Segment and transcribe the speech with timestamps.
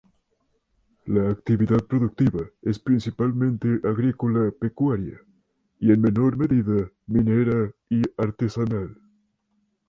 [1.05, 5.19] La actividad productiva es principalmente agrícola-pecuaria
[5.79, 8.97] y en menor medida minera y artesanal.